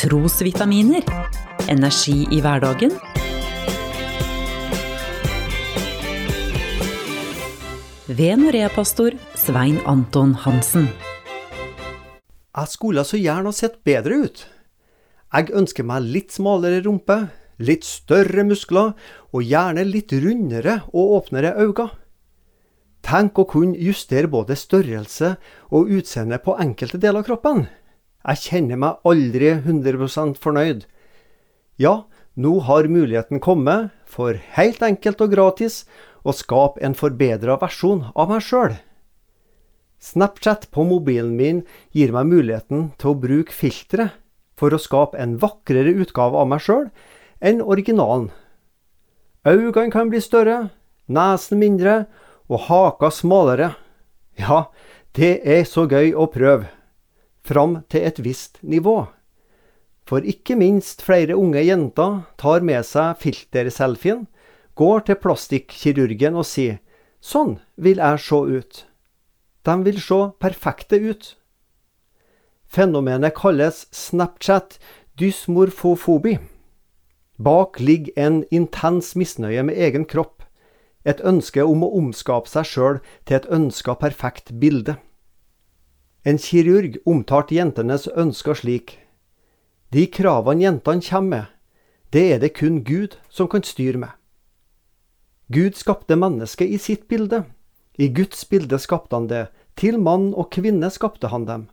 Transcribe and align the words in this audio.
Trosvitaminer. 0.00 1.02
Energi 1.68 2.22
i 2.32 2.38
hverdagen. 2.40 2.94
Ved 8.08 8.38
Norea-pastor 8.40 9.18
Svein 9.36 9.76
Anton 9.84 10.32
Hansen. 10.40 10.86
Jeg 12.56 12.72
skulle 12.72 13.04
så 13.04 13.20
gjerne 13.20 13.52
ha 13.52 13.52
sett 13.52 13.76
bedre 13.84 14.22
ut. 14.24 14.46
Jeg 15.36 15.52
ønsker 15.60 15.84
meg 15.84 16.08
litt 16.08 16.32
smalere 16.32 16.80
rumpe, 16.86 17.18
litt 17.60 17.84
større 17.84 18.46
muskler 18.48 18.94
og 19.34 19.44
gjerne 19.44 19.84
litt 19.84 20.14
rundere 20.16 20.78
og 20.94 21.18
åpnere 21.18 21.52
øyne. 21.60 21.90
Tenk 23.04 23.36
å 23.36 23.44
kunne 23.52 23.76
justere 23.76 24.32
både 24.32 24.56
størrelse 24.56 25.34
og 25.68 25.92
utseende 25.92 26.40
på 26.40 26.56
enkelte 26.56 26.96
deler 26.96 27.20
av 27.20 27.28
kroppen. 27.28 27.66
Jeg 28.20 28.42
kjenner 28.44 28.80
meg 28.80 29.06
aldri 29.08 29.54
100% 29.56 30.36
fornøyd. 30.42 30.84
Ja, 31.80 32.04
nå 32.36 32.58
har 32.66 32.88
muligheten 32.92 33.40
kommet, 33.40 33.90
for 34.04 34.36
helt 34.56 34.82
enkelt 34.84 35.22
og 35.24 35.32
gratis, 35.32 35.84
å 36.20 36.34
skape 36.36 36.82
en 36.84 36.96
forbedra 36.96 37.56
versjon 37.60 38.10
av 38.12 38.28
meg 38.32 38.44
sjøl. 38.44 38.74
Snapchat 40.00 40.66
på 40.72 40.84
mobilen 40.88 41.32
min 41.36 41.62
gir 41.96 42.12
meg 42.12 42.28
muligheten 42.28 42.90
til 43.00 43.12
å 43.12 43.20
bruke 43.20 43.52
filtre 43.52 44.10
for 44.56 44.72
å 44.72 44.80
skape 44.80 45.16
en 45.20 45.38
vakrere 45.40 45.92
utgave 46.04 46.40
av 46.40 46.48
meg 46.48 46.64
sjøl 46.64 46.88
enn 47.40 47.60
originalen. 47.64 48.30
Øynene 49.48 49.88
kan 49.92 50.12
bli 50.12 50.20
større, 50.20 50.68
nesen 51.08 51.60
mindre 51.60 52.02
og 52.48 52.66
haka 52.68 53.08
smalere. 53.12 53.72
Ja, 54.36 54.68
det 55.16 55.40
er 55.44 55.64
så 55.68 55.86
gøy 55.88 56.12
å 56.12 56.28
prøve. 56.32 56.68
Fram 57.50 57.80
til 57.90 58.06
et 58.06 58.20
visst 58.22 58.60
nivå. 58.62 59.08
For 60.06 60.22
ikke 60.22 60.54
minst 60.54 61.02
flere 61.02 61.34
unge 61.34 61.64
jenter 61.66 62.20
tar 62.38 62.62
med 62.62 62.86
seg 62.86 63.18
filterselfien, 63.18 64.28
går 64.78 65.02
til 65.08 65.18
plastikkirurgen 65.18 66.38
og 66.38 66.46
sier 66.46 66.78
'Sånn 67.20 67.58
vil 67.76 67.98
jeg 67.98 68.18
se 68.18 68.38
ut'. 68.58 68.84
De 69.64 69.74
vil 69.84 70.00
se 70.00 70.20
perfekte 70.40 70.96
ut. 71.10 71.36
Fenomenet 72.66 73.34
kalles 73.34 73.86
Snapchat 73.90 74.78
dysmorfofobi. 75.18 76.38
Bak 77.38 77.80
ligger 77.80 78.12
en 78.16 78.44
intens 78.50 79.16
misnøye 79.16 79.62
med 79.62 79.76
egen 79.76 80.04
kropp, 80.04 80.42
et 81.04 81.20
ønske 81.20 81.64
om 81.64 81.82
å 81.82 81.92
omskape 81.98 82.48
seg 82.48 82.64
sjøl 82.64 83.00
til 83.26 83.36
et 83.36 83.50
ønska 83.50 83.94
perfekt 83.94 84.60
bilde. 84.60 84.96
En 86.24 86.36
kirurg 86.36 86.98
omtalte 87.08 87.54
jentenes 87.56 88.04
ønsker 88.12 88.58
slik. 88.58 88.98
De 89.88 90.04
kravene 90.06 90.66
jentene 90.66 91.00
kommer 91.00 91.30
med, 91.30 91.46
det 92.12 92.24
er 92.34 92.40
det 92.42 92.52
kun 92.58 92.82
Gud 92.84 93.16
som 93.30 93.48
kan 93.48 93.64
styre 93.64 93.98
med. 94.02 94.12
Gud 95.48 95.78
skapte 95.78 96.18
mennesket 96.18 96.68
i 96.68 96.78
sitt 96.78 97.08
bilde. 97.08 97.44
I 97.98 98.08
Guds 98.12 98.44
bilde 98.44 98.78
skapte 98.78 99.16
han 99.16 99.30
det. 99.30 99.48
Til 99.80 99.96
mann 99.98 100.34
og 100.34 100.50
kvinne 100.52 100.90
skapte 100.92 101.30
han 101.32 101.46
dem. 101.48 101.66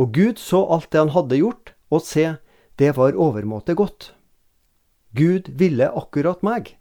Og 0.00 0.14
Gud 0.16 0.40
så 0.40 0.64
alt 0.72 0.90
det 0.90 1.02
han 1.02 1.12
hadde 1.12 1.38
gjort, 1.42 1.74
og 1.92 2.02
se, 2.02 2.38
det 2.78 2.96
var 2.96 3.14
overmåte 3.14 3.76
godt. 3.76 4.14
Gud 5.12 5.52
ville 5.60 5.92
akkurat 5.92 6.42
meg. 6.42 6.78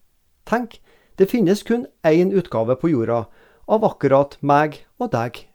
Tenk, 0.48 0.80
det 1.20 1.30
finnes 1.30 1.64
kun 1.68 1.86
én 2.08 2.32
utgave 2.32 2.80
på 2.80 2.94
jorda 2.96 3.26
av 3.68 3.84
akkurat 3.86 4.38
meg 4.42 4.86
og 4.98 5.12
deg. 5.12 5.51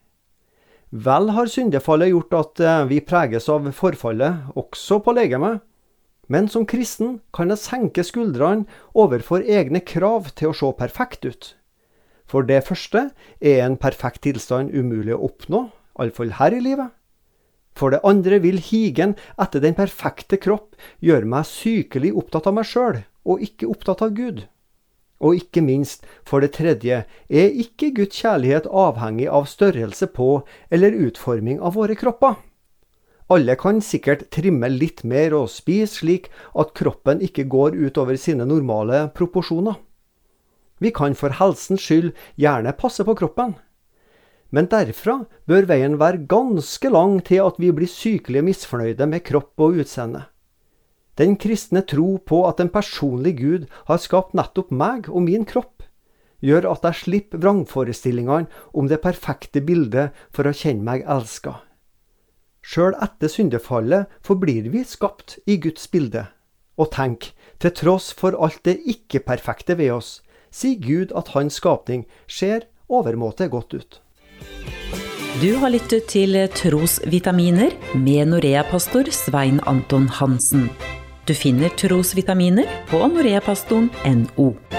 Vel 0.97 1.29
har 1.37 1.49
syndefallet 1.51 2.09
gjort 2.09 2.35
at 2.39 2.61
eh, 2.63 2.85
vi 2.89 3.03
preges 3.05 3.51
av 3.53 3.67
forfallet 3.77 4.55
også 4.57 5.01
på 5.05 5.13
legemet. 5.17 5.61
Men 6.33 6.49
som 6.49 6.65
kristen 6.67 7.19
kan 7.37 7.53
jeg 7.53 7.61
senke 7.61 8.05
skuldrene 8.07 8.65
overfor 8.97 9.45
egne 9.45 9.83
krav 9.85 10.31
til 10.39 10.51
å 10.51 10.57
se 10.57 10.71
perfekt 10.79 11.27
ut. 11.29 11.51
For 12.27 12.47
det 12.47 12.65
første 12.67 13.11
er 13.39 13.61
en 13.67 13.77
perfekt 13.79 14.25
tilstand 14.25 14.73
umulig 14.73 15.15
å 15.15 15.29
oppnå, 15.29 15.67
iallfall 16.01 16.33
her 16.41 16.57
i 16.57 16.63
livet. 16.65 16.91
For 17.77 17.93
det 17.93 18.01
andre 18.09 18.41
vil 18.43 18.59
higen 18.63 19.15
etter 19.43 19.63
den 19.63 19.77
perfekte 19.77 20.41
kropp 20.41 20.75
gjøre 21.05 21.29
meg 21.29 21.47
sykelig 21.51 22.15
opptatt 22.17 22.49
av 22.49 22.57
meg 22.57 22.67
sjøl, 22.67 23.03
og 23.29 23.45
ikke 23.45 23.69
opptatt 23.69 24.03
av 24.07 24.17
Gud. 24.17 24.47
Og 25.21 25.39
ikke 25.39 25.63
minst, 25.65 26.05
for 26.29 26.45
det 26.45 26.53
tredje, 26.59 27.05
er 27.29 27.61
ikke 27.63 27.93
Guds 27.97 28.21
kjærlighet 28.21 28.69
avhengig 28.69 29.31
av 29.33 29.49
størrelse 29.49 30.11
på 30.13 30.43
eller 30.71 30.99
utforming 31.07 31.63
av 31.65 31.79
våre 31.79 31.97
kropper. 31.97 32.37
Alle 33.33 33.57
kan 33.59 33.81
sikkert 33.83 34.29
trimme 34.31 34.69
litt 34.71 35.03
mer 35.03 35.35
og 35.35 35.49
spise 35.51 35.99
slik 35.99 36.29
at 36.55 36.77
kroppen 36.79 37.25
ikke 37.25 37.49
går 37.51 37.75
utover 37.75 38.19
sine 38.21 38.47
normale 38.47 39.09
proporsjoner. 39.17 39.81
Vi 40.79 40.93
kan 40.95 41.17
for 41.17 41.35
helsens 41.35 41.83
skyld 41.83 42.13
gjerne 42.39 42.77
passe 42.77 43.03
på 43.03 43.17
kroppen. 43.19 43.57
Men 44.55 44.69
derfra 44.71 45.25
bør 45.49 45.67
veien 45.67 45.97
være 45.99 46.27
ganske 46.31 46.91
lang 46.93 47.19
til 47.27 47.43
at 47.43 47.59
vi 47.59 47.73
blir 47.75 47.91
sykelig 47.91 48.45
misfornøyde 48.47 49.09
med 49.11 49.25
kropp 49.27 49.59
og 49.59 49.81
utseende. 49.83 50.27
Den 51.17 51.37
kristne 51.41 51.81
tro 51.89 52.19
på 52.19 52.43
at 52.49 52.61
en 52.61 52.73
personlig 52.73 53.37
Gud 53.41 53.69
har 53.89 54.01
skapt 54.03 54.35
nettopp 54.37 54.71
meg 54.71 55.09
og 55.09 55.25
min 55.25 55.47
kropp, 55.49 55.87
gjør 56.45 56.69
at 56.75 56.85
jeg 56.85 57.01
slipper 57.03 57.41
vrangforestillingene 57.41 58.51
om 58.77 58.91
det 58.91 59.01
perfekte 59.05 59.63
bildet 59.65 60.13
for 60.35 60.49
å 60.49 60.55
kjenne 60.57 60.85
meg 60.85 61.07
elska. 61.09 61.63
Sjøl 62.67 62.97
etter 63.01 63.31
syndefallet 63.31 64.13
forblir 64.27 64.69
vi 64.73 64.83
skapt 64.85 65.39
i 65.47 65.57
Guds 65.63 65.87
bilde. 65.89 66.27
Og 66.77 66.91
tenk, 66.93 67.31
til 67.63 67.73
tross 67.73 68.11
for 68.13 68.37
alt 68.37 68.61
det 68.69 68.81
ikke-perfekte 68.85 69.79
ved 69.79 69.95
oss, 69.95 70.11
sier 70.53 70.77
Gud 70.83 71.15
at 71.17 71.33
hans 71.37 71.57
skapning 71.63 72.05
ser 72.29 72.67
overmåte 72.93 73.49
godt 73.49 73.79
ut. 73.79 74.01
Du 75.41 75.51
har 75.61 75.73
lyttet 75.73 76.11
til 76.13 76.37
Trosvitaminer 76.57 77.73
med 77.95 78.33
Norea-pastor 78.35 79.09
Svein 79.13 79.63
Anton 79.69 80.09
Hansen. 80.09 80.69
Du 81.27 81.35
finner 81.35 81.69
trosvitaminer 81.69 82.65
på 82.91 83.03
noreapastoren.no. 83.07 84.76